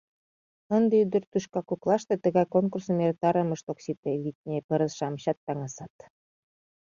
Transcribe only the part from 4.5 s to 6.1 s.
пырыс-шамычат таҥасат?